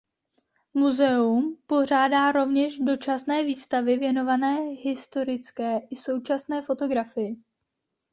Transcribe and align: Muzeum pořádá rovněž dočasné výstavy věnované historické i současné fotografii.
Muzeum 0.73 1.57
pořádá 1.67 2.31
rovněž 2.31 2.77
dočasné 2.79 3.43
výstavy 3.43 3.97
věnované 3.97 4.57
historické 4.61 5.77
i 5.79 5.95
současné 5.95 6.61
fotografii. 6.61 7.35